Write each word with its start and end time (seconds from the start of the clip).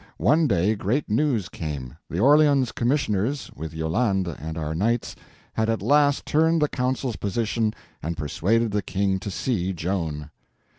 One 0.17 0.47
day 0.47 0.73
great 0.73 1.11
news 1.11 1.47
came—the 1.47 2.19
Orleans 2.19 2.71
commissioners, 2.71 3.51
with 3.55 3.71
Yolande 3.75 4.29
and 4.39 4.57
our 4.57 4.73
knights, 4.73 5.15
had 5.53 5.69
at 5.69 5.83
last 5.83 6.25
turned 6.25 6.59
the 6.59 6.67
council's 6.67 7.17
position 7.17 7.71
and 8.01 8.17
persuaded 8.17 8.71
the 8.71 8.81
King 8.81 9.19
to 9.19 9.29
see 9.29 9.73
Joan. 9.73 10.31